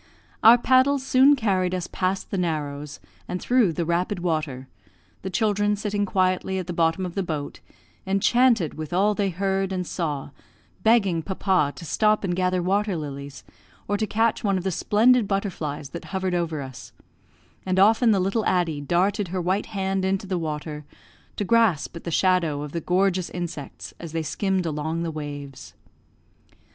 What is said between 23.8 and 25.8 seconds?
as they skimmed along the waves.